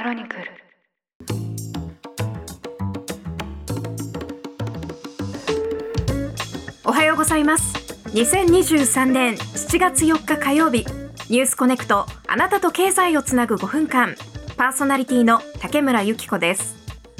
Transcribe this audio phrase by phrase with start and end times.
[0.00, 0.44] クロニクル。
[6.86, 7.74] おはようございます。
[8.14, 10.86] 2023年7月4日火曜日。
[11.28, 14.14] ニュースコネクトあなたと経済をつなぐ5分間。
[14.56, 16.76] パーソナリティの竹村由紀子です。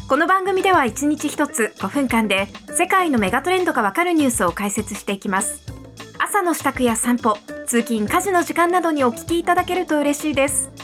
[0.09, 5.71] この番組では1日1つ5分間で世界のメガトレンドがわかるニュースを解説していきます。
[6.19, 7.37] 朝の支度や散歩
[7.67, 10.80] 通勤家事の時間などにお聞きいただけると嬉しいです。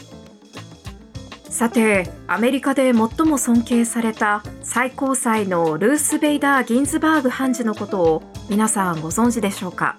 [1.57, 9.97] さてアメリカで最も尊敬された最高裁のルース・ベイダー・ギンズバーグ判事のことを皆さんご存知でしょうか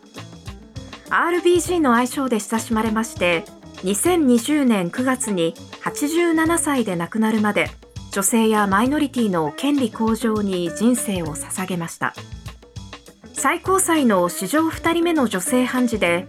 [1.11, 3.43] ？RBG の愛称で親しまれまして
[3.79, 5.53] 2020年9月に
[5.83, 7.69] 87歳で亡くなるまで
[8.13, 12.15] 女性やマイノリティの権利向上に人生を捧げました。
[13.33, 16.29] 最高裁の史上2人目の女性判事で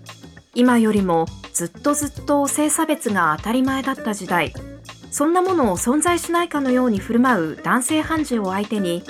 [0.56, 4.54] 今よりもずっとずっと性差別が当たり前だった時代
[5.12, 9.04] そんなものを存在しないかのように振る舞う男性判事を相手に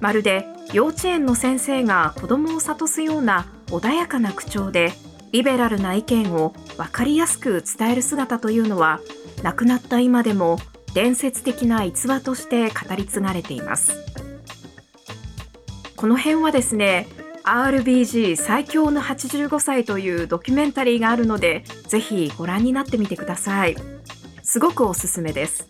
[0.00, 4.92] まるで幼稚園の先生が子供を諭すような穏やかな口調で
[5.32, 9.00] リベラルな意見を分かりやすく伝える姿というのは
[9.42, 10.58] 亡くなった今でも
[10.94, 13.92] 伝説的な逸話として語り継がれています
[15.96, 17.06] この辺はですね
[17.44, 23.76] RBG 最強の85歳というドキュメンタリーがあるのでぜひご覧になってみてください。
[24.50, 25.68] すごくおすすめです。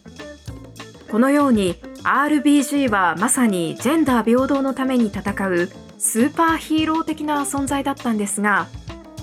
[1.11, 8.69] このように RBG はまさにジェンダー平等のために戦うスーパーヒーロー的な存在だったんですが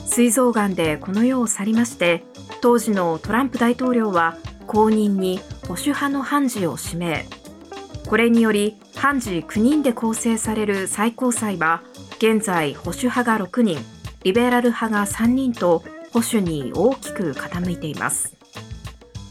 [0.05, 2.23] 膵臓がんでこの世を去りまして
[2.61, 7.25] 当時のトランプ大統領は後任に保守派の判事を指名
[8.07, 11.81] これにより判事9人で構成される最高裁は
[12.17, 13.79] 現在保守派が6人
[14.23, 15.83] リベラル派が3人と
[16.13, 18.36] 保守に大きく傾いています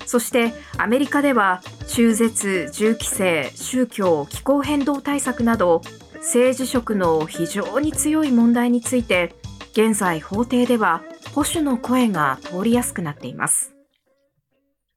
[0.07, 5.83] そしてアメリカでは中絶、銃規制、宗教、気候変動対策など
[6.15, 9.34] 政治色の非常に強い問題について
[9.72, 11.03] 現在法廷では
[11.34, 13.75] 保守の声が通りやすくなっています。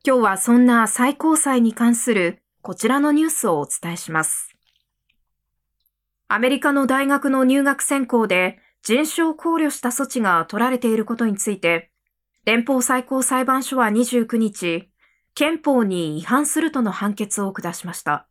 [0.06, 4.56] 今日はそんな最高裁に関するこちらのニュースをお伝えします。
[6.30, 11.92] アメリカの大学の入学選考で人種を考慮した措置が取られていることについて、
[12.46, 14.89] 連邦最高裁判所は29日、
[15.36, 18.28] 憲法に違反するとの判決を下しました。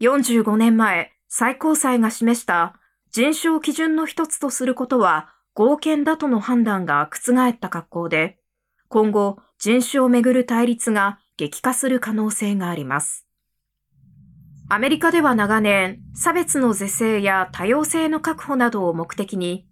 [0.00, 2.78] 45年前、最高裁が示した
[3.10, 8.38] 人種を基準の一つとすることは合憲だとの判断が覆った格好で、
[8.88, 13.26] 今後人種をめぐる対立が激化する可能性があります。
[14.68, 19.66] アメリカでは長年、差別の是正や多様性の確保などを目的に、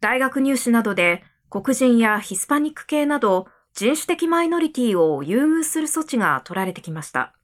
[0.00, 7.34] 大学入試などで黒人やヒスパニック系など人種的マイノリティを優遇する措置が取られてきました。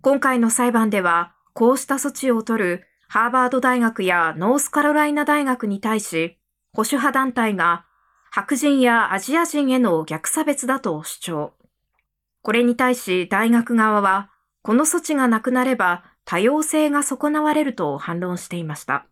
[0.00, 6.38] 今回の裁判では、こうした措置を取るハーバード大学やノースカロライナ大学に対し、
[6.72, 7.86] 保守派団体が
[8.30, 11.54] 白人やアジア人への逆差別だと主張。
[12.42, 14.30] これに対し大学側は、
[14.62, 19.06] この措置がなくなれば多様性が損なわれると反論していました。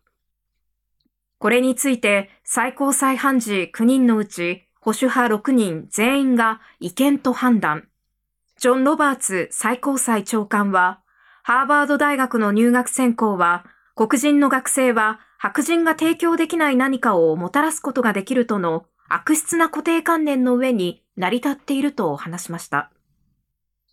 [1.39, 7.87] これについて最高裁判事9人のうち保守派6人全員が違憲と判断。
[8.59, 10.99] ジョン・ロバーツ最高裁長官は、
[11.41, 22.91] ハーバード大学の入学選考は、黒人の学生は白人が提供できない何かをもたらすことができるとの悪質な固定観念の上に成り立っていると話しました。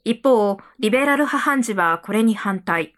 [0.05, 2.95] 一方、リベラル派判事はこれに反対。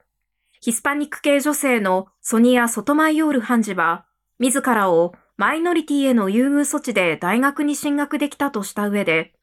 [0.60, 4.04] ヒスパニック系女性のソニア・ソトマイヨール判事は、
[4.40, 9.34] 自らをマイノリティへの優遇措置で大学に進学できたとした上で、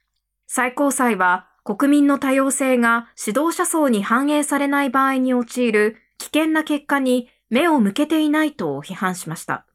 [0.47, 9.65] 最高裁は国民の多様性が指導者層に反映されない場合に陥る危険な結果に目を向けていないと批判しました。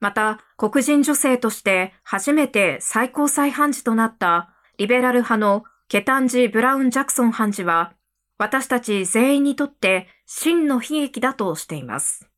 [0.00, 7.94] また、黒人女性として初めて最高裁判事となったリベラル派のケタンジ・ブラウン・ジャクソン判事は、
[8.36, 12.28] 私たち全員にとって真の悲劇だとしています。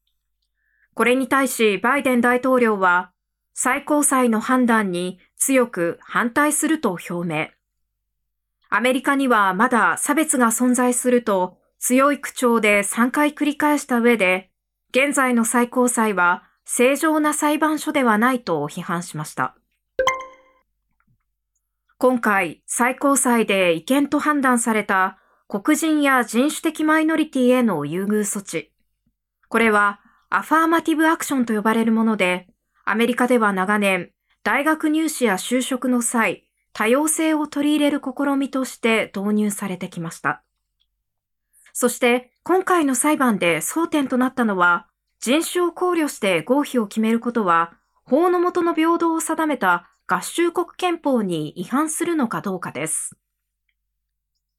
[0.97, 3.13] これに対しバイデン大統領は
[3.53, 7.49] 最高裁の判断に強く反対すると表明。
[8.71, 14.51] アメリカにはまだ差別が存在すると強い口調で3回繰り返した上で、
[14.89, 19.55] 現在の最高裁は正常な裁判所ではないと批判しました。
[21.99, 28.73] 今回、最高裁で違憲と判断された黒人や人種的マイノリティへの優遇措置。
[29.51, 30.01] これは
[30.37, 32.47] アファーマティブアクションと呼ばれるもので、
[32.85, 34.11] アメリカでは長年、
[34.43, 36.45] 大学入試や就職の際、
[36.75, 40.43] 多様性を取り入れる試みとして導入されてきました。
[41.73, 44.89] そして今回の裁判で争点となったのは、
[45.21, 47.73] 人種を考慮して合否を決めることは、
[48.05, 53.17] 法の下の平等を定めた合衆国憲法に違反するのかどうかです。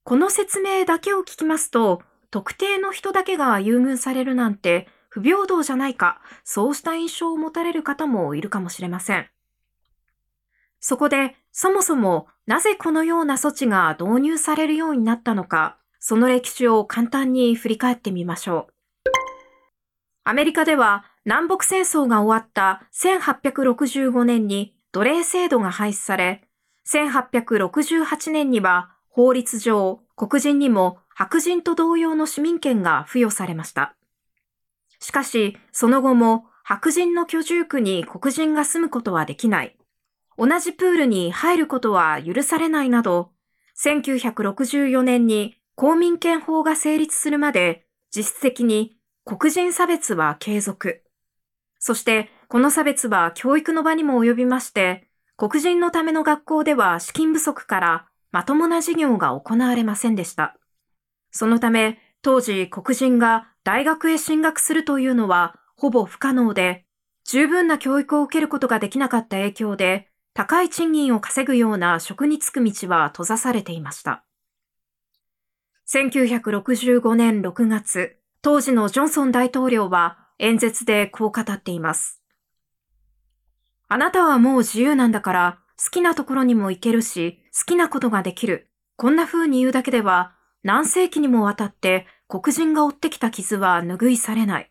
[0.02, 2.02] この説明だけを聞きますと、
[2.32, 4.88] 特定の人だけが優遇されるなんて
[5.18, 9.28] 不平等じゃないか、そうした印象を持たれる方もいるかもしれません。
[10.80, 18.72] そこで、そもそもなぜこのような措置が導入されるようになったのか、その歴史を簡単に振り返ってみましょう。
[20.22, 26.44] アメリカでは南北戦争が終わった1865年に奴隷制度が廃止され、
[26.86, 33.97] 1868年には法律上黒人にも白人と同様の市民権が付与されました。
[35.00, 39.76] しかし、その後も白人の居住区に黒人が住むことはできない。
[40.36, 43.30] 同じプールに入ることは許されないなど、
[43.82, 51.02] 1964年に公民権法が成立するまで実質的に黒人差別は継続。
[51.78, 60.56] そしてこの差別は教育の場にも及びまして、黒人のための学校では資金不足からまともな授業が行われませんでした。
[61.30, 66.86] そのため当時黒人が大学へ進学するというのはほぼ不可能で、
[67.26, 74.24] 十分な教育を受けることができなかった影響で、高い賃金を稼ぐような職に就く道は閉ざされていました。
[75.86, 82.22] 1965年6月、当時のジョンソン大統領は演説でこう語っています。
[83.86, 88.70] あなたはもう自由なんだから好きなところにも行けるし好きなことができる。
[88.96, 90.32] こんな風に言うだけでは
[90.62, 94.70] 何世紀にもわたって黒人が負ってきた傷は拭いされない。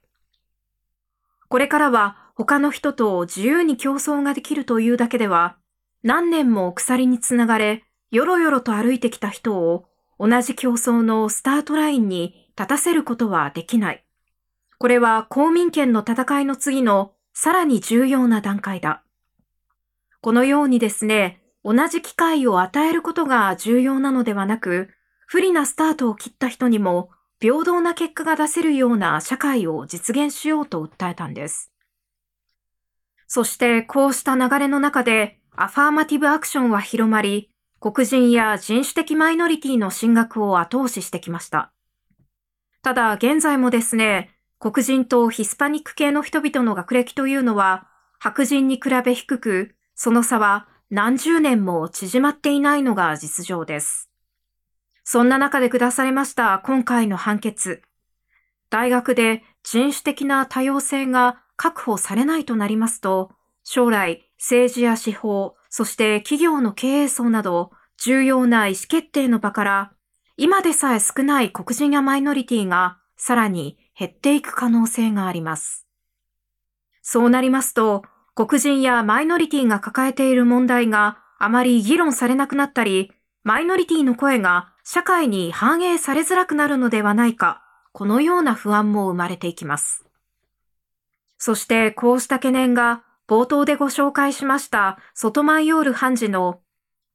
[1.49, 5.57] これからは他の人と自由に競争ができるというだけでは、
[6.03, 9.85] 何年も鎖につながれ、よろよろと歩いてきた人を
[10.19, 14.05] 同じ競争のスタートラインに立たせることはできない。
[14.77, 19.03] これは公民権の戦いの次のさらに重要な段階だ。
[20.21, 24.89] このようにですね、同じ機会を与えることが重要なのではなく、
[25.25, 27.09] 不利なスタートを切った人にも
[27.39, 31.71] 平等な結果が出せるような社会を実現しようと訴えたんです。
[33.27, 37.49] そしてこうした流れの中でアファーマティブアクションは広まり、
[37.79, 41.71] 黒人や人種的マイノリティの進学を後押ししてきました。
[42.81, 47.87] ただ現在もですね、黒人とヒスパニック系の人々の学歴というのは
[48.17, 54.06] 白人に比べ低く、その差は何十年も縮まっていないのが実情です。
[55.09, 57.81] そんな中で下されました今回の判決。
[58.69, 63.31] 大学で人種的な多様性が確保されないとなりますと、
[63.63, 69.93] 将来政治や司法、そして企業の経営層など重要な意思決定の場から、
[70.35, 75.87] 今でさえ少ない黒人やマイノリティがさらに減っていく可能性があります。
[77.01, 78.03] そうなりますと、
[78.35, 83.13] 黒人やマイノリティが抱えている問題があまり議論されなくなったり、
[83.43, 87.61] マイノリティの声が社会に反映されづらくなるのではないか、
[87.91, 90.05] このような不安も生まれていきます。
[91.37, 96.61] そしてこうした懸念が冒頭でご紹介しましたソトマイオール判事の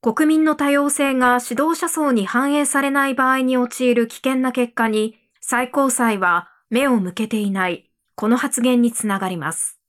[0.02, 9.81] 国民の多様性が指導者層に反映されない場合に陥る危険な結果に最高裁は目を向けていないこの発言につながります。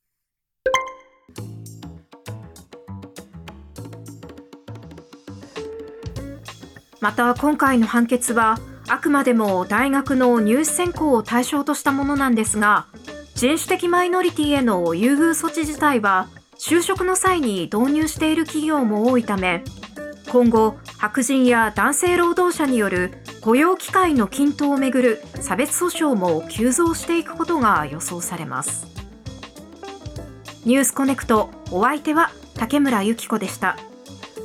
[7.04, 8.58] また今回の判決は
[8.88, 12.86] あくまでも大学の入試選考を対象としたものなんですが
[13.36, 19.66] 人種的マイノリティへの優遇措置自体は就職の際に導入している企業も多いため
[20.30, 28.88] 今後白人や男性労働者による雇用機会の均等をめぐる差別訴訟も急増していくことが予想されます。
[30.64, 33.76] ニュースコネクトお相手は竹村由紀子でした。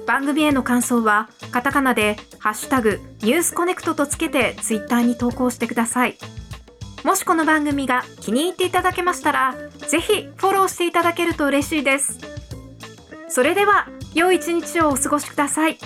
[0.05, 6.17] 番組への感想はカタカナでハッシュタグニュースコネクトとつけてツイッターに投稿してください。
[7.05, 9.55] もしこの番組が気に入っていただけましたら、
[9.89, 12.19] ぜひフォローしていただけると嬉しいです。
[13.29, 15.79] それでは、良い一日をお過ごしください。